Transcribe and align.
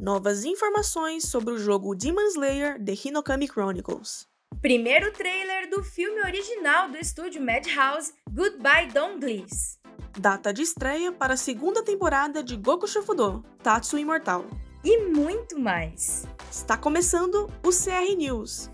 novas 0.00 0.44
informações 0.44 1.26
sobre 1.28 1.54
o 1.54 1.58
jogo 1.58 1.94
Demon 1.94 2.26
Slayer 2.28 2.82
The 2.82 2.92
Hinokami 2.92 3.48
Chronicles. 3.48 4.26
Primeiro 4.60 5.12
trailer 5.12 5.70
do 5.70 5.82
filme 5.82 6.20
original 6.20 6.90
do 6.90 6.96
estúdio 6.96 7.42
Madhouse, 7.42 8.12
Goodbye 8.30 8.88
Don 8.92 9.18
Gliss. 9.18 9.78
Data 10.18 10.52
de 10.52 10.62
estreia 10.62 11.12
para 11.12 11.34
a 11.34 11.36
segunda 11.36 11.82
temporada 11.82 12.42
de 12.42 12.56
Goku 12.56 12.86
Shufudo, 12.86 13.44
Tatsu 13.62 13.98
Imortal. 13.98 14.46
E 14.84 14.98
muito 15.06 15.58
mais. 15.58 16.24
Está 16.50 16.76
começando 16.76 17.50
o 17.62 17.70
CR 17.70 18.16
News. 18.16 18.70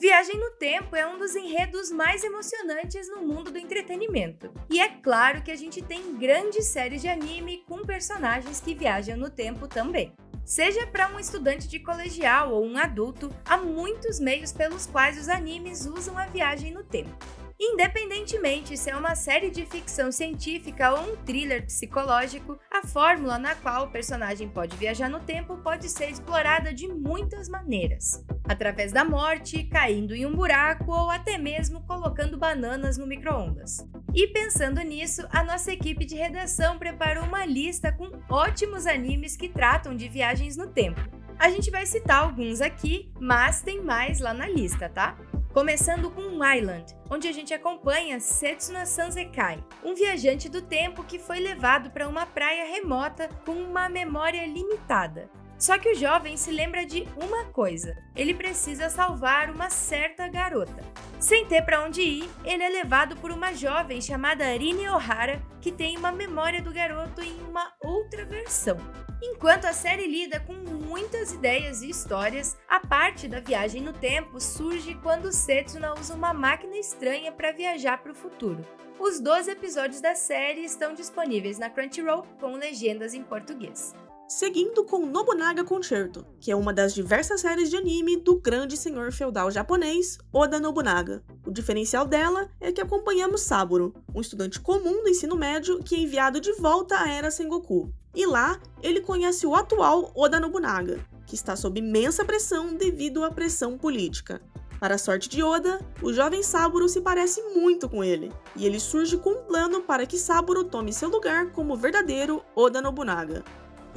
Viagem 0.00 0.38
no 0.38 0.52
Tempo 0.52 0.94
é 0.94 1.04
um 1.04 1.18
dos 1.18 1.34
enredos 1.34 1.90
mais 1.90 2.22
emocionantes 2.22 3.10
no 3.10 3.20
mundo 3.20 3.50
do 3.50 3.58
entretenimento. 3.58 4.48
E 4.70 4.78
é 4.78 4.88
claro 4.88 5.42
que 5.42 5.50
a 5.50 5.56
gente 5.56 5.82
tem 5.82 6.16
grandes 6.16 6.66
séries 6.66 7.02
de 7.02 7.08
anime 7.08 7.64
com 7.66 7.84
personagens 7.84 8.60
que 8.60 8.76
viajam 8.76 9.16
no 9.16 9.28
tempo 9.28 9.66
também. 9.66 10.12
Seja 10.44 10.86
para 10.86 11.08
um 11.08 11.18
estudante 11.18 11.66
de 11.66 11.80
colegial 11.80 12.52
ou 12.52 12.64
um 12.64 12.78
adulto, 12.78 13.28
há 13.44 13.56
muitos 13.56 14.20
meios 14.20 14.52
pelos 14.52 14.86
quais 14.86 15.18
os 15.18 15.28
animes 15.28 15.84
usam 15.84 16.16
a 16.16 16.26
viagem 16.26 16.72
no 16.72 16.84
tempo. 16.84 17.10
Independentemente 17.60 18.76
se 18.76 18.88
é 18.88 18.96
uma 18.96 19.16
série 19.16 19.50
de 19.50 19.66
ficção 19.66 20.12
científica 20.12 20.92
ou 20.92 21.12
um 21.12 21.16
thriller 21.16 21.66
psicológico, 21.66 22.56
a 22.70 22.86
fórmula 22.86 23.36
na 23.36 23.56
qual 23.56 23.86
o 23.86 23.90
personagem 23.90 24.48
pode 24.48 24.76
viajar 24.76 25.08
no 25.08 25.18
tempo 25.18 25.56
pode 25.58 25.88
ser 25.88 26.08
explorada 26.08 26.72
de 26.72 26.86
muitas 26.86 27.48
maneiras. 27.48 28.24
Através 28.48 28.92
da 28.92 29.04
morte, 29.04 29.64
caindo 29.64 30.14
em 30.14 30.24
um 30.24 30.34
buraco 30.34 30.90
ou 30.90 31.10
até 31.10 31.36
mesmo 31.36 31.82
colocando 31.82 32.38
bananas 32.38 32.96
no 32.96 33.06
micro-ondas. 33.06 33.86
E 34.14 34.26
pensando 34.28 34.80
nisso, 34.80 35.26
a 35.30 35.44
nossa 35.44 35.70
equipe 35.70 36.06
de 36.06 36.16
redação 36.16 36.78
preparou 36.78 37.24
uma 37.24 37.44
lista 37.44 37.92
com 37.92 38.10
ótimos 38.30 38.86
animes 38.86 39.36
que 39.36 39.50
tratam 39.50 39.94
de 39.94 40.08
viagens 40.08 40.56
no 40.56 40.66
tempo. 40.66 41.00
A 41.38 41.50
gente 41.50 41.70
vai 41.70 41.84
citar 41.84 42.22
alguns 42.22 42.60
aqui, 42.60 43.12
mas 43.20 43.60
tem 43.60 43.82
mais 43.82 44.18
lá 44.18 44.32
na 44.32 44.48
lista, 44.48 44.88
tá? 44.88 45.16
Começando 45.52 46.10
com 46.10 46.44
Island, 46.44 46.96
onde 47.10 47.28
a 47.28 47.32
gente 47.32 47.52
acompanha 47.52 48.18
Setsuna 48.18 48.86
Sansekai, 48.86 49.62
um 49.84 49.94
viajante 49.94 50.48
do 50.48 50.62
tempo 50.62 51.04
que 51.04 51.18
foi 51.18 51.38
levado 51.38 51.90
para 51.90 52.08
uma 52.08 52.24
praia 52.24 52.64
remota 52.64 53.28
com 53.44 53.52
uma 53.52 53.88
memória 53.88 54.46
limitada. 54.46 55.30
Só 55.58 55.76
que 55.76 55.90
o 55.90 55.94
jovem 55.94 56.36
se 56.36 56.52
lembra 56.52 56.86
de 56.86 57.06
uma 57.20 57.46
coisa: 57.46 57.96
ele 58.14 58.32
precisa 58.32 58.88
salvar 58.88 59.50
uma 59.50 59.68
certa 59.68 60.28
garota. 60.28 60.84
Sem 61.18 61.44
ter 61.46 61.62
para 61.62 61.84
onde 61.84 62.00
ir, 62.00 62.30
ele 62.44 62.62
é 62.62 62.68
levado 62.68 63.16
por 63.16 63.32
uma 63.32 63.52
jovem 63.52 64.00
chamada 64.00 64.44
Rine 64.56 64.88
Ohara, 64.88 65.42
que 65.60 65.72
tem 65.72 65.96
uma 65.96 66.12
memória 66.12 66.62
do 66.62 66.72
garoto 66.72 67.20
em 67.20 67.34
uma 67.48 67.72
outra 67.82 68.24
versão. 68.24 68.76
Enquanto 69.20 69.64
a 69.64 69.72
série 69.72 70.06
lida 70.06 70.38
com 70.38 70.52
muitas 70.54 71.32
ideias 71.32 71.82
e 71.82 71.90
histórias, 71.90 72.56
a 72.68 72.78
parte 72.78 73.26
da 73.26 73.40
viagem 73.40 73.82
no 73.82 73.92
tempo 73.92 74.40
surge 74.40 74.94
quando 75.02 75.32
Setsuna 75.32 75.92
usa 75.94 76.14
uma 76.14 76.32
máquina 76.32 76.76
estranha 76.76 77.32
para 77.32 77.50
viajar 77.50 77.98
para 77.98 78.12
o 78.12 78.14
futuro. 78.14 78.64
Os 78.96 79.18
12 79.18 79.50
episódios 79.50 80.00
da 80.00 80.14
série 80.14 80.64
estão 80.64 80.94
disponíveis 80.94 81.58
na 81.58 81.68
Crunchyroll 81.68 82.24
com 82.38 82.52
legendas 82.54 83.12
em 83.12 83.24
português 83.24 83.92
seguindo 84.28 84.84
com 84.84 85.06
Nobunaga 85.06 85.64
Concerto, 85.64 86.24
que 86.38 86.50
é 86.50 86.54
uma 86.54 86.70
das 86.70 86.92
diversas 86.92 87.40
séries 87.40 87.70
de 87.70 87.76
anime 87.76 88.18
do 88.18 88.38
grande 88.38 88.76
senhor 88.76 89.10
feudal 89.10 89.50
japonês 89.50 90.18
Oda 90.30 90.60
Nobunaga. 90.60 91.22
O 91.46 91.50
diferencial 91.50 92.06
dela 92.06 92.50
é 92.60 92.70
que 92.70 92.80
acompanhamos 92.80 93.40
Saburo, 93.40 93.94
um 94.14 94.20
estudante 94.20 94.60
comum 94.60 95.02
do 95.02 95.08
ensino 95.08 95.34
médio 95.34 95.82
que 95.82 95.94
é 95.94 96.00
enviado 96.00 96.42
de 96.42 96.52
volta 96.52 97.00
à 97.00 97.08
Era 97.08 97.30
Sengoku. 97.30 97.90
E 98.14 98.26
lá, 98.26 98.60
ele 98.82 99.00
conhece 99.00 99.46
o 99.46 99.54
atual 99.54 100.12
Oda 100.14 100.38
Nobunaga, 100.38 101.00
que 101.26 101.34
está 101.34 101.56
sob 101.56 101.80
imensa 101.80 102.22
pressão 102.22 102.74
devido 102.74 103.24
à 103.24 103.30
pressão 103.30 103.78
política. 103.78 104.42
Para 104.78 104.96
a 104.96 104.98
sorte 104.98 105.28
de 105.28 105.42
Oda, 105.42 105.80
o 106.02 106.12
jovem 106.12 106.42
Saburo 106.42 106.88
se 106.88 107.00
parece 107.00 107.42
muito 107.54 107.88
com 107.88 108.04
ele, 108.04 108.30
e 108.54 108.66
ele 108.66 108.78
surge 108.78 109.16
com 109.16 109.30
um 109.30 109.42
plano 109.44 109.82
para 109.82 110.06
que 110.06 110.18
Saburo 110.18 110.64
tome 110.64 110.92
seu 110.92 111.08
lugar 111.08 111.50
como 111.50 111.76
verdadeiro 111.76 112.42
Oda 112.54 112.82
Nobunaga. 112.82 113.42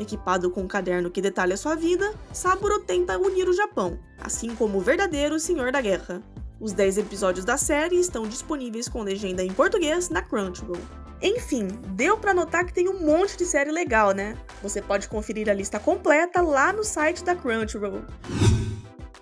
Equipado 0.01 0.49
com 0.49 0.61
um 0.61 0.67
caderno 0.67 1.11
que 1.11 1.21
detalha 1.21 1.55
sua 1.55 1.75
vida, 1.75 2.13
Saburo 2.33 2.79
tenta 2.79 3.19
unir 3.19 3.47
o 3.47 3.53
Japão, 3.53 3.99
assim 4.19 4.55
como 4.55 4.79
o 4.79 4.81
verdadeiro 4.81 5.39
Senhor 5.39 5.71
da 5.71 5.79
Guerra. 5.79 6.21
Os 6.59 6.73
10 6.73 6.97
episódios 6.97 7.45
da 7.45 7.57
série 7.57 7.99
estão 7.99 8.27
disponíveis 8.27 8.87
com 8.87 9.03
legenda 9.03 9.43
em 9.43 9.53
português 9.53 10.09
na 10.09 10.21
Crunchyroll. 10.21 10.81
Enfim, 11.21 11.67
deu 11.89 12.17
para 12.17 12.33
notar 12.33 12.65
que 12.65 12.73
tem 12.73 12.89
um 12.89 12.99
monte 12.99 13.37
de 13.37 13.45
série 13.45 13.71
legal, 13.71 14.11
né? 14.11 14.35
Você 14.63 14.81
pode 14.81 15.07
conferir 15.07 15.49
a 15.49 15.53
lista 15.53 15.79
completa 15.79 16.41
lá 16.41 16.73
no 16.73 16.83
site 16.83 17.23
da 17.23 17.35
Crunchyroll. 17.35 18.01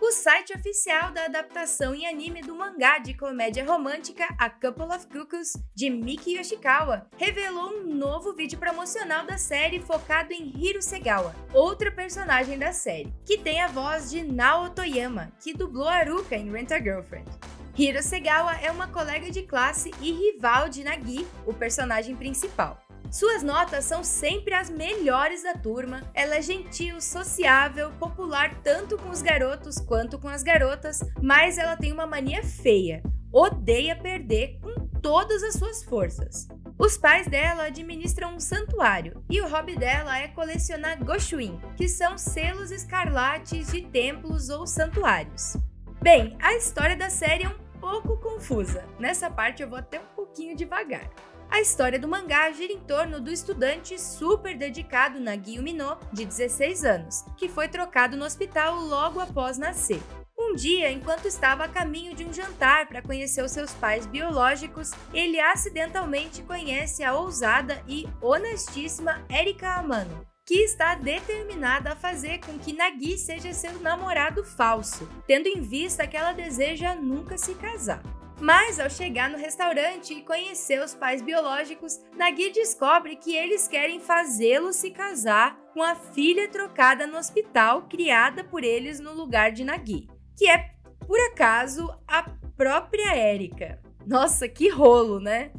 O 0.10 0.12
site 0.12 0.52
oficial 0.58 1.12
da 1.12 1.26
adaptação 1.26 1.94
em 1.94 2.08
anime 2.08 2.42
do 2.42 2.56
mangá 2.56 2.98
de 2.98 3.14
comédia 3.14 3.64
romântica 3.64 4.28
A 4.40 4.50
Couple 4.50 4.86
of 4.86 5.06
Cuckoos, 5.06 5.54
de 5.76 5.88
Miki 5.88 6.36
Yoshikawa, 6.36 7.08
revelou 7.16 7.70
um 7.70 7.94
novo 7.94 8.34
vídeo 8.34 8.58
promocional 8.58 9.28
da 9.28 9.38
série 9.38 9.80
focado 9.80 10.34
em 10.34 10.52
Hiro 10.58 10.82
Segawa, 10.82 11.36
outra 11.54 11.92
personagem 11.92 12.58
da 12.58 12.74
série, 12.74 13.14
que 13.24 13.38
tem 13.38 13.62
a 13.62 13.68
voz 13.68 14.10
de 14.10 14.24
Nao 14.24 14.72
Toyama, 14.72 15.32
que 15.40 15.54
dublou 15.54 15.88
Aruka 15.88 16.36
em 16.36 16.52
Rent 16.52 16.72
a 16.72 16.80
Girlfriend. 16.80 17.30
Hiro 17.78 18.02
Segawa 18.02 18.56
é 18.56 18.72
uma 18.72 18.88
colega 18.88 19.30
de 19.30 19.44
classe 19.44 19.92
e 20.02 20.12
rival 20.12 20.70
de 20.70 20.84
Nagi, 20.84 21.28
o 21.46 21.54
personagem 21.54 22.16
principal. 22.16 22.82
Suas 23.12 23.42
notas 23.42 23.86
são 23.86 24.04
sempre 24.04 24.54
as 24.54 24.70
melhores 24.70 25.42
da 25.42 25.54
turma. 25.54 26.04
Ela 26.14 26.36
é 26.36 26.42
gentil, 26.42 27.02
sociável, 27.02 27.92
popular 27.94 28.62
tanto 28.64 28.98
com 28.98 29.10
os 29.10 29.24
garotos 29.24 29.80
quanto 29.80 30.20
com 30.20 30.28
as 30.28 30.44
garotas, 30.44 31.00
mas 31.20 31.58
ela 31.58 31.76
tem 31.76 31.92
uma 31.92 32.06
mania 32.06 32.44
feia. 32.44 33.02
Odeia 33.32 33.96
perder 33.96 34.60
com 34.62 34.88
todas 35.02 35.42
as 35.42 35.56
suas 35.56 35.84
forças. 35.84 36.48
Os 36.78 36.98
pais 36.98 37.28
dela 37.28 37.64
administram 37.64 38.36
um 38.36 38.40
santuário 38.40 39.24
e 39.30 39.42
o 39.42 39.50
hobby 39.50 39.76
dela 39.76 40.18
é 40.18 40.28
colecionar 40.28 41.04
goshuin, 41.04 41.60
que 41.76 41.90
são 41.90 42.18
selos 42.18 42.70
escarlates 42.72 43.72
de 43.72 43.82
templos 43.82 44.50
ou 44.50 44.68
santuários. 44.68 45.58
Bem, 46.02 46.38
a 46.40 46.54
história 46.54 46.96
da 46.96 47.10
série 47.10 47.44
é 47.44 47.50
um 47.50 47.60
pouco 47.82 48.18
confusa. 48.18 48.86
Nessa 49.00 49.30
parte 49.30 49.64
eu 49.64 49.70
vou 49.70 49.80
até 49.80 50.00
um 50.00 50.16
pouquinho 50.16 50.56
devagar. 50.56 51.10
A 51.52 51.62
história 51.62 52.00
do 52.00 52.08
mangá 52.08 52.52
gira 52.52 52.72
em 52.72 52.80
torno 52.80 53.20
do 53.20 53.32
estudante 53.32 54.00
super 54.00 54.56
dedicado 54.56 55.20
Nagio 55.20 55.64
Mino, 55.64 55.98
de 56.14 56.24
16 56.24 56.86
anos, 56.86 57.26
que 57.36 57.50
foi 57.50 57.68
trocado 57.68 58.16
no 58.16 58.24
hospital 58.24 58.80
logo 58.80 59.20
após 59.20 59.58
nascer. 59.58 60.00
Um 60.38 60.54
dia, 60.54 60.92
enquanto 60.92 61.28
estava 61.28 61.66
a 61.66 61.68
caminho 61.68 62.16
de 62.16 62.24
um 62.24 62.32
jantar 62.32 62.88
para 62.88 63.02
conhecer 63.02 63.44
os 63.44 63.52
seus 63.52 63.74
pais 63.74 64.06
biológicos, 64.06 64.92
ele 65.12 65.40
acidentalmente 65.40 66.44
conhece 66.44 67.04
a 67.04 67.16
ousada 67.16 67.84
e 67.88 68.08
honestíssima 68.22 69.26
Erika 69.28 69.74
Amano, 69.74 70.26
que 70.46 70.60
está 70.60 70.96
determinada 70.96 71.92
a 71.92 71.96
fazer 71.96 72.40
com 72.40 72.58
que 72.60 72.74
Nagi 72.74 73.18
seja 73.18 73.54
seu 73.54 73.80
namorado 73.82 74.44
falso, 74.44 75.10
tendo 75.28 75.48
em 75.48 75.62
vista 75.62 76.08
que 76.08 76.16
ela 76.16 76.32
deseja 76.32 76.96
nunca 76.96 77.38
se 77.38 77.56
casar. 77.56 78.02
Mas 78.40 78.80
ao 78.80 78.90
chegar 78.90 79.30
no 79.30 79.38
restaurante 79.38 80.14
e 80.14 80.22
conhecer 80.22 80.82
os 80.82 80.96
pais 80.96 81.22
biológicos, 81.22 82.00
Nagi 82.16 82.52
descobre 82.52 83.18
que 83.18 83.36
eles 83.36 83.68
querem 83.68 84.00
fazê-lo 84.00 84.72
se 84.72 84.92
casar 84.92 85.60
com 85.74 85.84
a 85.84 85.94
filha 85.94 86.48
trocada 86.48 87.06
no 87.06 87.18
hospital 87.18 87.88
criada 87.90 88.44
por 88.44 88.64
eles 88.64 89.00
no 89.00 89.14
lugar 89.14 89.52
de 89.52 89.66
Nagi, 89.66 90.08
que 90.38 90.50
é, 90.50 90.72
por 91.06 91.20
acaso, 91.20 91.94
a 92.08 92.24
própria 92.56 93.16
Erika. 93.18 93.82
Nossa, 94.08 94.48
que 94.48 94.70
rolo, 94.70 95.20
né? 95.20 95.52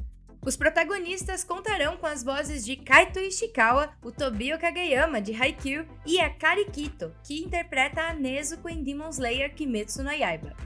Os 0.45 0.57
protagonistas 0.57 1.45
contarão 1.45 1.99
com 1.99 2.07
as 2.07 2.25
vozes 2.25 2.65
de 2.65 2.77
Kaito 2.77 3.19
Ishikawa, 3.19 3.93
o 4.03 4.11
Tobio 4.11 4.59
Kageyama 4.59 5.21
de 5.21 5.35
Haikyuu 5.35 5.85
e 6.07 6.19
a 6.19 6.31
Kari 6.31 6.65
Kito, 6.65 7.13
que 7.23 7.43
interpreta 7.43 8.01
a 8.01 8.15
Nezuko 8.15 8.71
em 8.71 8.83
Demon 8.83 9.11
Slayer 9.11 9.55
Kimetsu 9.55 10.03
no 10.03 10.11
Yaiba 10.11 10.57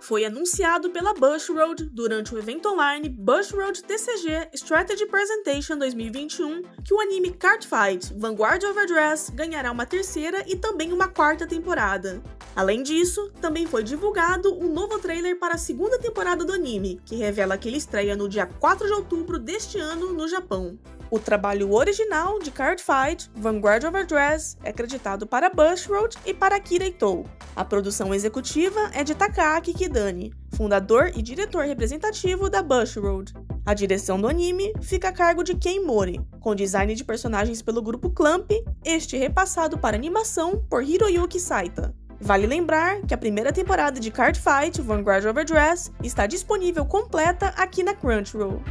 foi 0.00 0.24
anunciado 0.24 0.90
pela 0.90 1.14
Bushroad 1.14 1.84
durante 1.92 2.34
o 2.34 2.38
evento 2.38 2.68
online 2.68 3.08
Bushroad 3.08 3.82
TCG 3.82 4.50
Strategy 4.54 5.06
Presentation 5.06 5.76
2021 5.78 6.62
que 6.84 6.94
o 6.94 7.00
anime 7.00 7.30
Cardfight 7.32 8.12
Vanguard 8.16 8.64
Overdress 8.64 9.30
ganhará 9.30 9.70
uma 9.70 9.86
terceira 9.86 10.42
e 10.46 10.56
também 10.56 10.92
uma 10.92 11.08
quarta 11.08 11.46
temporada. 11.46 12.22
Além 12.56 12.82
disso, 12.82 13.30
também 13.40 13.66
foi 13.66 13.84
divulgado 13.84 14.52
um 14.58 14.72
novo 14.72 14.98
trailer 14.98 15.38
para 15.38 15.54
a 15.54 15.58
segunda 15.58 15.98
temporada 15.98 16.44
do 16.44 16.52
anime, 16.52 17.00
que 17.04 17.14
revela 17.14 17.56
que 17.56 17.68
ele 17.68 17.76
estreia 17.76 18.16
no 18.16 18.28
dia 18.28 18.46
4 18.46 18.86
de 18.86 18.92
outubro 18.92 19.38
deste 19.38 19.78
ano 19.78 20.12
no 20.12 20.26
Japão. 20.26 20.78
O 21.10 21.18
trabalho 21.18 21.72
original 21.72 22.38
de 22.38 22.52
Cardfight, 22.52 23.28
Vanguard 23.34 23.84
Overdress, 23.84 24.56
é 24.62 24.70
acreditado 24.70 25.26
para 25.26 25.50
Bushroad 25.50 26.16
e 26.24 26.32
para 26.32 26.54
Akira 26.54 26.86
Ito. 26.86 27.24
A 27.56 27.64
produção 27.64 28.14
executiva 28.14 28.78
é 28.94 29.02
de 29.02 29.12
Takaaki 29.12 29.74
Kidani, 29.74 30.32
fundador 30.54 31.10
e 31.16 31.20
diretor 31.20 31.64
representativo 31.64 32.48
da 32.48 32.62
Bushroad. 32.62 33.34
A 33.66 33.74
direção 33.74 34.20
do 34.20 34.28
anime 34.28 34.72
fica 34.80 35.08
a 35.08 35.12
cargo 35.12 35.42
de 35.42 35.56
Ken 35.56 35.80
Mori, 35.84 36.20
com 36.38 36.54
design 36.54 36.94
de 36.94 37.02
personagens 37.02 37.60
pelo 37.60 37.82
grupo 37.82 38.08
Clamp, 38.10 38.48
este 38.84 39.16
repassado 39.16 39.76
para 39.78 39.96
animação 39.96 40.64
por 40.70 40.84
Hiroyuki 40.84 41.40
Saita. 41.40 41.92
Vale 42.20 42.46
lembrar 42.46 43.00
que 43.02 43.14
a 43.14 43.18
primeira 43.18 43.52
temporada 43.52 43.98
de 43.98 44.12
Card 44.12 44.38
Fight 44.38 44.80
Vanguard 44.80 45.26
Overdress 45.26 45.90
está 46.04 46.26
disponível 46.26 46.84
completa 46.84 47.46
aqui 47.56 47.82
na 47.82 47.94
Crunchyroll. 47.94 48.62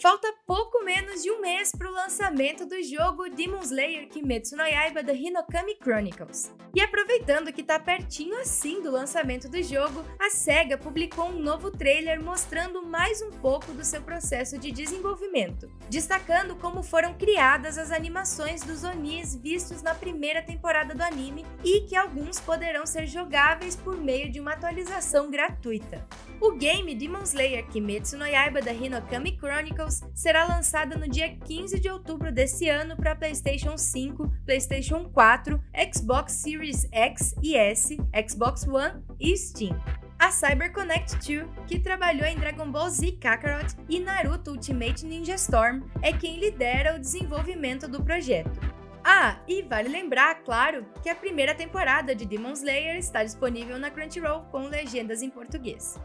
Falta 0.00 0.34
pouco 0.44 0.84
menos 0.84 1.22
de 1.22 1.30
um 1.30 1.40
mês 1.40 1.70
para 1.70 1.88
o 1.88 1.92
lançamento 1.92 2.66
do 2.66 2.82
jogo 2.82 3.30
Demon 3.30 3.60
Slayer 3.60 4.08
Kimetsu 4.08 4.56
no 4.56 4.64
Yaiba 4.64 5.04
The 5.04 5.14
Hinokami 5.14 5.76
Chronicles. 5.80 6.52
E 6.74 6.80
aproveitando 6.80 7.52
que 7.52 7.62
tá 7.62 7.78
pertinho 7.78 8.36
assim 8.40 8.82
do 8.82 8.90
lançamento 8.90 9.48
do 9.48 9.62
jogo, 9.62 10.04
a 10.20 10.30
SEGA 10.30 10.76
publicou 10.76 11.26
um 11.26 11.38
novo 11.38 11.70
trailer 11.70 12.20
mostrando 12.20 12.84
mais 12.84 13.22
um 13.22 13.30
pouco 13.30 13.72
do 13.72 13.84
seu 13.84 14.02
processo 14.02 14.58
de 14.58 14.72
desenvolvimento, 14.72 15.70
destacando 15.88 16.56
como 16.56 16.82
foram 16.82 17.14
criadas 17.14 17.78
as 17.78 17.92
animações 17.92 18.62
dos 18.62 18.82
Onis 18.82 19.36
vistos 19.36 19.80
na 19.80 19.94
primeira 19.94 20.42
temporada 20.42 20.92
do 20.92 21.02
anime 21.02 21.46
e 21.62 21.82
que 21.82 21.94
alguns 21.94 22.40
poderão 22.40 22.84
ser 22.84 23.06
jogáveis 23.06 23.76
por 23.76 23.96
meio 23.96 24.30
de 24.30 24.40
uma 24.40 24.54
atualização 24.54 25.30
gratuita. 25.30 26.04
O 26.40 26.50
game 26.50 26.94
Demon 26.94 27.22
Slayer 27.22 27.64
Kimetsu 27.68 28.18
no 28.18 28.26
Yaiba 28.26 28.60
The 28.60 28.74
Hinokami 28.74 29.38
Chronicles 29.38 29.83
será 30.14 30.44
lançado 30.44 30.98
no 30.98 31.08
dia 31.08 31.36
15 31.36 31.78
de 31.80 31.88
outubro 31.88 32.32
desse 32.32 32.68
ano 32.68 32.96
para 32.96 33.14
PlayStation 33.14 33.76
5, 33.76 34.30
PlayStation 34.44 35.04
4, 35.10 35.60
Xbox 35.92 36.32
Series 36.32 36.88
X 36.92 37.34
e 37.42 37.56
S, 37.56 37.96
Xbox 38.28 38.66
One 38.66 39.02
e 39.18 39.36
Steam. 39.36 39.78
A 40.18 40.30
CyberConnect 40.30 41.16
2, 41.16 41.46
que 41.66 41.78
trabalhou 41.78 42.26
em 42.26 42.36
Dragon 42.36 42.70
Ball 42.70 42.88
Z 42.88 43.12
Kakarot 43.20 43.74
e 43.88 44.00
Naruto 44.00 44.52
Ultimate 44.52 45.04
Ninja 45.04 45.34
Storm, 45.34 45.82
é 46.00 46.12
quem 46.12 46.38
lidera 46.38 46.96
o 46.96 47.00
desenvolvimento 47.00 47.88
do 47.88 48.02
projeto. 48.02 48.58
Ah, 49.04 49.36
e 49.46 49.60
vale 49.60 49.90
lembrar, 49.90 50.42
claro, 50.44 50.86
que 51.02 51.10
a 51.10 51.14
primeira 51.14 51.54
temporada 51.54 52.14
de 52.14 52.24
Demon 52.24 52.52
Slayer 52.52 52.96
está 52.96 53.22
disponível 53.22 53.78
na 53.78 53.90
Crunchyroll 53.90 54.44
com 54.50 54.66
legendas 54.66 55.20
em 55.20 55.28
português. 55.28 56.00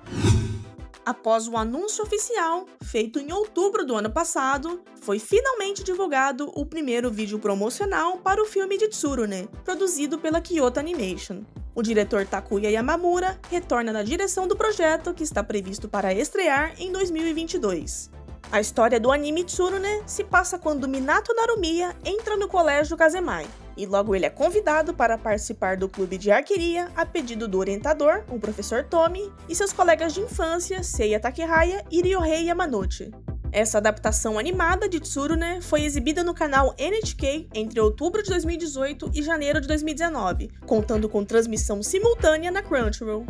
Após 1.10 1.48
o 1.48 1.58
anúncio 1.58 2.04
oficial, 2.04 2.68
feito 2.84 3.18
em 3.18 3.34
outubro 3.34 3.84
do 3.84 3.96
ano 3.96 4.12
passado, 4.12 4.80
foi 5.02 5.18
finalmente 5.18 5.84
divulgado 5.84 6.52
o 6.54 6.64
primeiro 6.64 7.10
vídeo 7.10 7.40
promocional 7.40 8.18
para 8.18 8.40
o 8.40 8.46
filme 8.46 8.78
de 8.78 8.88
Tsurune, 8.88 9.50
produzido 9.66 10.20
pela 10.20 10.40
Kyoto 10.40 10.80
Animation. 10.80 11.42
O 11.74 11.82
diretor 11.82 12.28
Takuya 12.28 12.70
Yamamura 12.70 13.40
retorna 13.50 13.92
na 13.92 14.04
direção 14.04 14.48
do 14.48 14.56
projeto 14.56 15.12
que 15.12 15.24
está 15.24 15.44
previsto 15.44 15.90
para 15.90 16.14
estrear 16.14 16.76
em 16.78 16.92
2022. 16.92 18.12
A 18.52 18.62
história 18.62 19.00
do 19.00 19.12
anime 19.12 19.44
Tsurune 19.44 20.04
se 20.06 20.24
passa 20.24 20.60
quando 20.60 20.88
Minato 20.88 21.34
Narumiya 21.34 21.98
entra 22.06 22.38
no 22.38 22.48
colégio 22.48 22.96
Kazemai, 22.96 23.48
e 23.80 23.86
logo 23.86 24.14
ele 24.14 24.26
é 24.26 24.30
convidado 24.30 24.94
para 24.94 25.18
participar 25.18 25.78
do 25.78 25.88
clube 25.88 26.18
de 26.18 26.30
arqueria 26.30 26.90
a 26.98 27.06
pedido 27.06 27.48
do 27.48 27.58
orientador, 27.58 28.26
o 28.30 28.38
professor 28.38 28.84
Tomi, 28.84 29.32
e 29.48 29.56
seus 29.56 29.72
colegas 29.72 30.14
de 30.14 30.20
infância 30.20 30.84
Seiya 30.84 31.18
Takehaya 31.18 31.86
e 31.90 32.02
Ryohei 32.02 32.48
Yamanote. 32.48 33.10
Essa 33.54 33.78
adaptação 33.78 34.38
animada 34.38 34.90
de 34.90 35.00
Tsurune 35.00 35.62
foi 35.62 35.84
exibida 35.84 36.26
no 36.26 36.34
canal 36.34 36.76
NHK 36.78 37.48
entre 37.54 37.80
outubro 37.80 38.22
de 38.22 38.30
2018 38.30 39.12
e 39.14 39.24
janeiro 39.24 39.62
de 39.62 39.68
2019, 39.68 40.52
contando 40.66 41.08
com 41.08 41.24
transmissão 41.24 41.82
simultânea 41.82 42.52
na 42.52 42.62
Crunchyroll. 42.62 43.26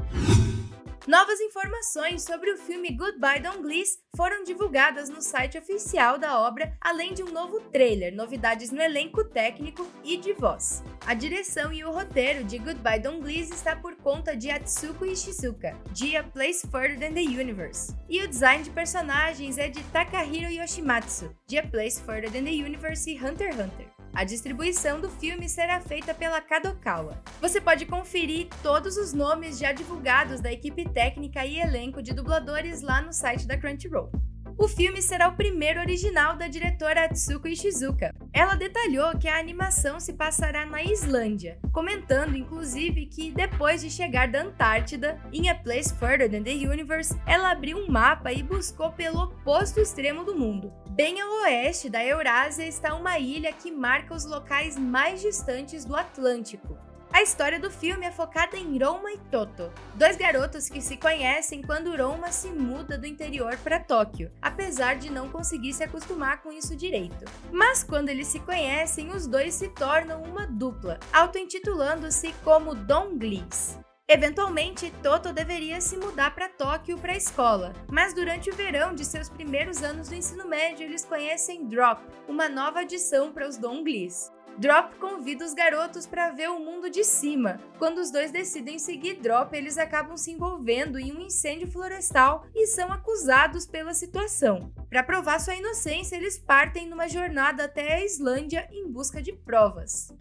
Novas 1.10 1.42
informações 1.42 2.22
sobre 2.22 2.52
o 2.52 2.58
filme 2.60 2.92
Goodbye 2.92 3.40
Don 3.40 3.64
Gliss 3.64 3.98
foram 4.16 4.44
divulgadas 4.44 5.10
no 5.10 5.24
site 5.24 5.58
oficial 5.58 6.20
da 6.20 6.40
obra, 6.40 6.78
além 6.80 7.16
de 7.16 7.24
um 7.24 7.32
novo 7.32 7.60
trailer, 7.72 8.14
novidades 8.14 8.70
no 8.70 8.80
elenco 8.80 9.24
técnico 9.24 9.88
e 10.04 10.18
de 10.18 10.34
voz. 10.34 10.84
A 11.08 11.16
direção 11.16 11.74
e 11.74 11.84
o 11.84 11.90
roteiro 11.90 12.44
de 12.44 12.60
Goodbye 12.60 13.00
Don 13.00 13.22
Gliss 13.22 13.50
está 13.50 13.76
por 13.76 13.96
conta 13.96 14.38
de 14.38 14.52
Atsuko 14.52 15.04
Ishizuka, 15.04 15.76
de 15.92 16.16
A 16.16 16.24
Place 16.24 16.68
Further 16.68 17.00
Than 17.00 17.14
the 17.16 17.22
Universe. 17.22 17.92
E 18.08 18.22
o 18.22 18.28
design 18.28 18.64
de 18.64 18.70
personagens 18.70 19.58
é 19.58 19.68
de 19.68 19.82
Takahiro 19.86 20.52
Yoshimatsu, 20.52 21.36
de 21.48 21.58
A 21.58 21.66
Place 21.66 22.00
Further 22.04 22.32
Than 22.32 22.44
the 22.44 22.64
Universe 22.64 23.10
e 23.10 23.18
Hunter 23.18 23.48
x 23.48 23.60
Hunter. 23.60 23.99
A 24.14 24.24
distribuição 24.24 25.00
do 25.00 25.10
filme 25.10 25.48
será 25.48 25.80
feita 25.80 26.14
pela 26.14 26.42
Kadokawa. 26.42 27.22
Você 27.40 27.62
pode 27.62 27.86
conferir 27.86 28.48
todos 28.62 28.98
os 28.98 29.14
nomes 29.14 29.58
já 29.58 29.72
divulgados 29.72 30.42
da 30.42 30.52
equipe 30.52 30.88
técnica 30.90 31.46
e 31.46 31.60
elenco 31.60 32.02
de 32.02 32.14
dubladores 32.14 32.82
lá 32.82 33.02
no 33.02 33.14
site 33.14 33.48
da 33.48 33.58
Crunchyroll. 33.58 34.12
O 34.60 34.68
filme 34.68 35.02
será 35.02 35.30
o 35.30 35.38
primeiro 35.38 35.80
original 35.80 36.36
da 36.36 36.50
diretora 36.50 37.06
Atsuko 37.06 37.48
Ishizuka. 37.48 38.14
Ela 38.34 38.56
detalhou 38.56 39.18
que 39.18 39.30
a 39.30 39.40
animação 39.40 40.02
se 40.02 40.12
passará 40.12 40.66
na 40.66 40.84
Islândia, 40.84 41.58
comentando 41.72 42.36
inclusive 42.36 43.06
que 43.06 43.32
depois 43.32 43.80
de 43.80 43.90
chegar 43.90 44.28
da 44.28 44.42
Antártida, 44.42 45.18
em 45.32 45.50
A 45.50 45.56
Place 45.56 45.94
Further 45.94 46.30
Than 46.30 46.44
the 46.44 46.52
Universe, 46.52 47.18
ela 47.26 47.52
abriu 47.52 47.78
um 47.78 47.90
mapa 47.90 48.34
e 48.34 48.44
buscou 48.44 48.92
pelo 48.92 49.24
oposto 49.24 49.80
extremo 49.80 50.26
do 50.26 50.36
mundo. 50.36 50.74
Bem 50.90 51.22
ao 51.22 51.44
oeste 51.44 51.90
da 51.90 52.04
Eurásia 52.04 52.68
está 52.68 52.94
uma 52.96 53.18
ilha 53.18 53.54
que 53.54 53.72
marca 53.72 54.14
os 54.14 54.26
locais 54.26 54.78
mais 54.78 55.22
distantes 55.22 55.86
do 55.86 55.96
Atlântico. 55.96 56.78
A 57.19 57.21
história 57.21 57.60
do 57.60 57.69
filme 57.69 58.06
é 58.06 58.12
focada 58.13 58.56
em 58.56 58.81
Roma 58.81 59.12
e 59.12 59.18
Toto, 59.30 59.69
dois 59.94 60.16
garotos 60.16 60.69
que 60.69 60.80
se 60.80 60.95
conhecem 60.95 61.62
quando 61.62 61.94
Roma 61.94 62.31
se 62.31 62.48
muda 62.48 62.98
do 62.98 63.06
interior 63.06 63.57
para 63.57 63.77
Tóquio, 63.77 64.31
apesar 64.42 64.95
de 64.95 65.12
não 65.12 65.27
conseguir 65.27 65.74
se 65.74 65.83
acostumar 65.83 66.42
com 66.42 66.50
isso 66.50 66.77
direito. 66.77 67.25
Mas 67.51 67.83
quando 67.83 68.07
eles 68.07 68.27
se 68.27 68.39
conhecem, 68.39 69.10
os 69.10 69.27
dois 69.27 69.54
se 69.54 69.68
tornam 69.68 70.24
uma 70.24 70.48
dupla, 70.48 70.98
auto-intitulando-se 71.12 72.33
como 72.42 72.74
Don 72.74 73.18
Gliss. 73.18 73.77
Eventualmente, 74.07 74.89
Toto 75.04 75.33
deveria 75.33 75.81
se 75.81 75.98
mudar 75.98 76.33
para 76.33 76.48
Tóquio 76.48 76.98
para 76.98 77.12
a 77.12 77.18
escola, 77.18 77.74
mas 77.92 78.13
durante 78.13 78.50
o 78.50 78.56
verão 78.56 78.95
de 78.95 79.04
seus 79.04 79.27
primeiros 79.27 79.83
anos 79.83 80.07
do 80.07 80.16
ensino 80.16 80.48
médio, 80.48 80.86
eles 80.86 81.04
conhecem 81.04 81.68
Drop, 81.68 82.01
uma 82.30 82.48
nova 82.48 82.80
adição 82.80 83.33
para 83.33 83.45
os 83.45 83.57
Don 83.57 83.83
Gliss. 83.83 84.31
Drop 84.57 84.96
convida 84.96 85.46
os 85.46 85.54
garotos 85.54 86.06
para 86.06 86.31
ver 86.31 86.50
o 86.50 86.60
mundo 86.60 86.90
de 86.90 87.04
cima. 87.04 87.60
Quando 87.78 88.00
os 88.00 88.12
dois 88.12 88.31
decidem 88.31 88.78
seguir 88.78 89.16
Drop, 89.16 89.56
eles 89.56 89.78
acabam 89.78 90.18
se 90.18 90.31
envolvendo 90.31 91.00
em 91.00 91.12
um 91.12 91.22
incêndio 91.22 91.72
florestal 91.72 92.46
e 92.54 92.68
são 92.68 92.92
acusados 92.92 93.66
pela 93.66 93.94
situação. 93.94 94.72
Para 94.90 95.04
provar 95.04 95.40
sua 95.40 95.56
inocência, 95.56 96.16
eles 96.16 96.38
partem 96.38 96.88
numa 96.88 97.07
jornada 97.07 97.66
até 97.66 97.96
a 97.96 98.06
Islândia 98.06 98.68
em 98.72 98.92
busca 98.92 99.22
de 99.22 99.31
provas. 99.31 100.12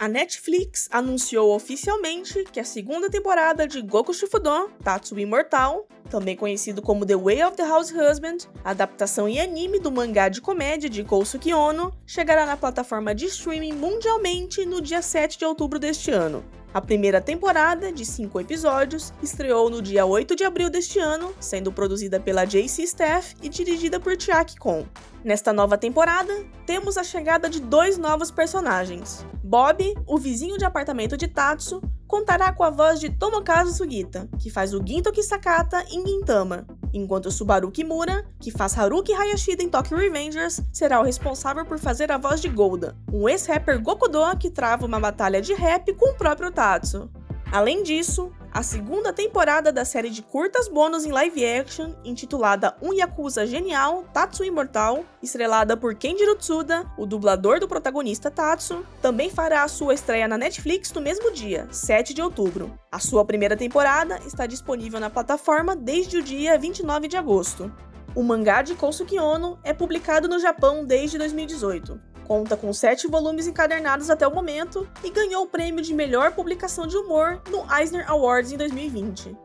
A 0.00 0.08
Netflix 0.08 0.88
anunciou 0.90 1.54
oficialmente 1.54 2.44
que 2.50 2.58
a 2.58 2.64
segunda 2.64 3.10
temporada 3.10 3.66
de 3.66 3.82
Goku 3.82 4.14
Shippuden, 4.14 4.68
Tatsu 4.82 5.18
Imortal, 5.18 5.86
também 6.08 6.34
conhecido 6.34 6.80
como 6.80 7.04
The 7.04 7.16
Way 7.16 7.42
of 7.42 7.56
the 7.58 7.64
House 7.64 7.92
Husband, 7.92 8.38
adaptação 8.64 9.28
em 9.28 9.38
anime 9.38 9.78
do 9.78 9.92
mangá 9.92 10.30
de 10.30 10.40
comédia 10.40 10.88
de 10.88 11.04
Kousuke 11.04 11.52
Ono, 11.52 11.92
chegará 12.06 12.46
na 12.46 12.56
plataforma 12.56 13.14
de 13.14 13.26
streaming 13.26 13.74
mundialmente 13.74 14.64
no 14.64 14.80
dia 14.80 15.02
7 15.02 15.38
de 15.38 15.44
outubro 15.44 15.78
deste 15.78 16.10
ano. 16.10 16.42
A 16.72 16.80
primeira 16.80 17.20
temporada, 17.20 17.92
de 17.92 18.06
cinco 18.06 18.40
episódios, 18.40 19.12
estreou 19.20 19.68
no 19.68 19.82
dia 19.82 20.06
8 20.06 20.36
de 20.36 20.44
abril 20.44 20.70
deste 20.70 21.00
ano, 21.00 21.34
sendo 21.40 21.72
produzida 21.72 22.20
pela 22.20 22.44
JC 22.44 22.84
Staff 22.84 23.34
e 23.42 23.48
dirigida 23.48 23.98
por 23.98 24.16
Chiaki 24.16 24.56
Kon. 24.56 24.86
Nesta 25.24 25.52
nova 25.52 25.76
temporada, 25.76 26.32
temos 26.64 26.96
a 26.96 27.02
chegada 27.02 27.50
de 27.50 27.60
dois 27.60 27.98
novos 27.98 28.30
personagens. 28.30 29.26
Bob, 29.50 29.82
o 30.06 30.16
vizinho 30.16 30.56
de 30.56 30.64
apartamento 30.64 31.16
de 31.16 31.26
Tatsu, 31.26 31.82
contará 32.06 32.52
com 32.52 32.62
a 32.62 32.70
voz 32.70 33.00
de 33.00 33.10
Tomokazu 33.10 33.74
Sugita, 33.74 34.28
que 34.38 34.48
faz 34.48 34.72
o 34.72 34.78
Ginto 34.78 35.10
Kisakata 35.10 35.84
em 35.90 36.06
Gintama, 36.06 36.64
enquanto 36.92 37.32
Subaru 37.32 37.68
Kimura, 37.68 38.24
que 38.38 38.52
faz 38.52 38.78
Haruki 38.78 39.12
Hayashida 39.12 39.60
em 39.60 39.68
Tokyo 39.68 39.96
Revengers, 39.96 40.60
será 40.72 41.00
o 41.00 41.02
responsável 41.02 41.66
por 41.66 41.80
fazer 41.80 42.12
a 42.12 42.16
voz 42.16 42.40
de 42.40 42.48
Golda, 42.48 42.96
um 43.12 43.28
ex-rapper 43.28 43.82
Gokudo 43.82 44.20
que 44.38 44.52
trava 44.52 44.86
uma 44.86 45.00
batalha 45.00 45.42
de 45.42 45.52
rap 45.52 45.92
com 45.94 46.10
o 46.10 46.14
próprio 46.14 46.52
Tatsu. 46.52 47.10
Além 47.50 47.82
disso, 47.82 48.30
a 48.52 48.62
segunda 48.62 49.12
temporada 49.12 49.72
da 49.72 49.84
série 49.84 50.10
de 50.10 50.22
curtas 50.22 50.68
bônus 50.68 51.04
em 51.04 51.12
live 51.12 51.46
action, 51.46 51.94
intitulada 52.04 52.76
Um 52.82 52.92
Yakuza 52.92 53.46
Genial, 53.46 54.04
Tatsu 54.12 54.44
Imortal, 54.44 55.04
estrelada 55.22 55.76
por 55.76 55.94
Kenjiro 55.94 56.34
Tsuda, 56.34 56.84
o 56.98 57.06
dublador 57.06 57.60
do 57.60 57.68
protagonista 57.68 58.30
Tatsu, 58.30 58.84
também 59.00 59.30
fará 59.30 59.62
a 59.62 59.68
sua 59.68 59.94
estreia 59.94 60.26
na 60.26 60.36
Netflix 60.36 60.92
no 60.92 61.00
mesmo 61.00 61.32
dia, 61.32 61.68
7 61.70 62.12
de 62.12 62.20
outubro. 62.20 62.76
A 62.90 62.98
sua 62.98 63.24
primeira 63.24 63.56
temporada 63.56 64.18
está 64.26 64.46
disponível 64.46 64.98
na 64.98 65.10
plataforma 65.10 65.76
desde 65.76 66.18
o 66.18 66.22
dia 66.22 66.58
29 66.58 67.06
de 67.06 67.16
agosto. 67.16 67.72
O 68.14 68.24
mangá 68.24 68.62
de 68.62 68.74
Kosuke 68.74 69.18
Ono 69.20 69.60
é 69.62 69.72
publicado 69.72 70.26
no 70.26 70.40
Japão 70.40 70.84
desde 70.84 71.16
2018. 71.16 72.09
Conta 72.30 72.56
com 72.56 72.72
sete 72.72 73.08
volumes 73.08 73.48
encadernados 73.48 74.08
até 74.08 74.24
o 74.24 74.32
momento 74.32 74.88
e 75.02 75.10
ganhou 75.10 75.42
o 75.42 75.48
prêmio 75.48 75.82
de 75.82 75.92
melhor 75.92 76.30
publicação 76.30 76.86
de 76.86 76.96
humor 76.96 77.42
no 77.50 77.66
Eisner 77.76 78.08
Awards 78.08 78.52
em 78.52 78.56
2020. 78.56 79.36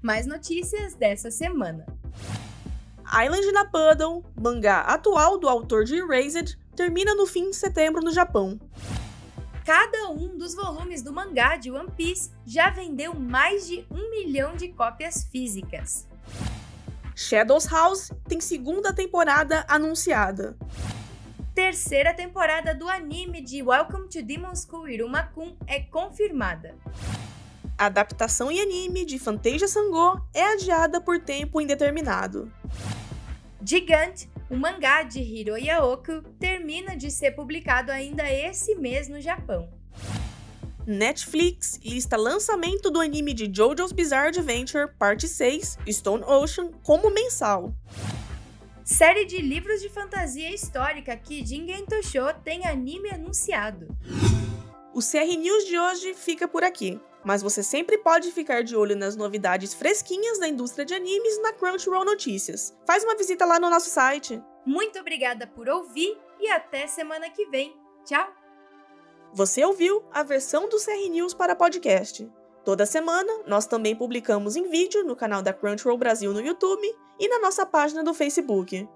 Mais 0.00 0.28
notícias 0.28 0.94
dessa 0.94 1.28
semana. 1.28 1.84
Island 3.04 3.50
na 3.50 3.64
Puddle, 3.64 4.24
mangá 4.40 4.82
atual 4.82 5.38
do 5.38 5.48
autor 5.48 5.82
de 5.82 5.96
Erased, 5.96 6.56
termina 6.76 7.16
no 7.16 7.26
fim 7.26 7.50
de 7.50 7.56
setembro 7.56 8.00
no 8.00 8.12
Japão. 8.12 8.60
Cada 9.64 10.10
um 10.10 10.38
dos 10.38 10.54
volumes 10.54 11.02
do 11.02 11.12
mangá 11.12 11.56
de 11.56 11.72
One 11.72 11.90
Piece 11.96 12.30
já 12.46 12.70
vendeu 12.70 13.12
mais 13.12 13.66
de 13.66 13.84
um 13.90 14.08
milhão 14.10 14.54
de 14.54 14.68
cópias 14.68 15.24
físicas. 15.24 16.06
Shadows 17.16 17.66
House 17.66 18.12
tem 18.28 18.40
segunda 18.40 18.92
temporada 18.92 19.64
anunciada. 19.66 20.56
Terceira 21.56 22.12
temporada 22.12 22.74
do 22.74 22.86
anime 22.86 23.40
de 23.40 23.62
Welcome 23.62 24.10
to 24.10 24.22
Demon 24.22 24.54
School 24.54 24.90
Iruma-kun 24.90 25.56
é 25.66 25.80
confirmada. 25.80 26.76
A 27.78 27.86
adaptação 27.86 28.52
em 28.52 28.60
anime 28.60 29.06
de 29.06 29.18
Fantasia 29.18 29.66
Sango 29.66 30.20
é 30.34 30.52
adiada 30.52 31.00
por 31.00 31.18
tempo 31.18 31.58
indeterminado. 31.58 32.52
Gigant, 33.64 34.26
o 34.50 34.56
mangá 34.56 35.02
de 35.02 35.20
Hiroya 35.20 35.82
Oku, 35.82 36.20
termina 36.38 36.94
de 36.94 37.10
ser 37.10 37.30
publicado 37.30 37.90
ainda 37.90 38.30
esse 38.30 38.74
mês 38.74 39.08
no 39.08 39.18
Japão. 39.18 39.66
Netflix 40.86 41.80
lista 41.82 42.18
lançamento 42.18 42.90
do 42.90 43.00
anime 43.00 43.32
de 43.32 43.46
JoJo's 43.46 43.92
Bizarre 43.92 44.28
Adventure 44.28 44.92
Parte 44.98 45.26
6, 45.26 45.78
Stone 45.88 46.22
Ocean, 46.22 46.70
como 46.82 47.10
mensal. 47.10 47.74
Série 48.86 49.24
de 49.24 49.38
livros 49.38 49.80
de 49.80 49.88
fantasia 49.88 50.54
histórica 50.54 51.16
que 51.16 51.44
Jingen 51.44 51.84
Tosho 51.86 52.32
tem 52.44 52.64
anime 52.68 53.10
anunciado. 53.10 53.88
O 54.94 55.00
CR 55.00 55.36
News 55.36 55.64
de 55.64 55.76
hoje 55.76 56.14
fica 56.14 56.46
por 56.46 56.62
aqui, 56.62 57.00
mas 57.24 57.42
você 57.42 57.64
sempre 57.64 57.98
pode 57.98 58.30
ficar 58.30 58.62
de 58.62 58.76
olho 58.76 58.94
nas 58.94 59.16
novidades 59.16 59.74
fresquinhas 59.74 60.38
da 60.38 60.46
indústria 60.46 60.84
de 60.84 60.94
animes 60.94 61.42
na 61.42 61.52
Crunchyroll 61.52 62.04
Notícias. 62.04 62.78
Faz 62.86 63.02
uma 63.02 63.16
visita 63.16 63.44
lá 63.44 63.58
no 63.58 63.68
nosso 63.68 63.90
site. 63.90 64.40
Muito 64.64 65.00
obrigada 65.00 65.48
por 65.48 65.68
ouvir 65.68 66.16
e 66.38 66.48
até 66.48 66.86
semana 66.86 67.28
que 67.28 67.44
vem. 67.46 67.76
Tchau! 68.04 68.32
Você 69.32 69.64
ouviu 69.64 70.04
a 70.12 70.22
versão 70.22 70.68
do 70.68 70.78
CR 70.78 71.10
News 71.10 71.34
para 71.34 71.56
podcast. 71.56 72.30
Toda 72.66 72.84
semana, 72.84 73.32
nós 73.46 73.64
também 73.64 73.94
publicamos 73.94 74.56
em 74.56 74.68
vídeo 74.68 75.04
no 75.04 75.14
canal 75.14 75.40
da 75.40 75.52
Crunchyroll 75.52 75.96
Brasil 75.96 76.32
no 76.32 76.40
YouTube 76.40 76.84
e 77.16 77.28
na 77.28 77.38
nossa 77.38 77.64
página 77.64 78.02
do 78.02 78.12
Facebook. 78.12 78.88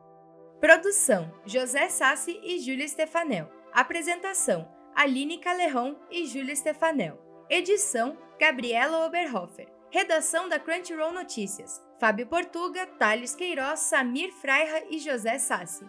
Produção: 0.61 1.33
José 1.47 1.89
Sassi 1.89 2.41
e 2.43 2.59
Júlia 2.59 2.89
Stefanel. 2.89 3.49
Apresentação: 3.73 4.69
Aline 4.93 5.39
Calerron 5.39 5.95
e 6.11 6.27
Júlia 6.27 6.57
Stefanel. 6.57 7.17
Edição: 7.49 8.19
Gabriela 8.41 9.07
Oberhofer. 9.07 9.69
Redação 9.89 10.49
da 10.49 10.59
Crunchyroll 10.59 11.13
Notícias: 11.13 11.81
Fábio 12.01 12.27
Portuga, 12.27 12.89
Thales 12.99 13.37
Queiroz, 13.37 13.79
Samir 13.79 14.33
Freira 14.33 14.83
e 14.91 14.99
José 14.99 15.39
Sassi. 15.39 15.87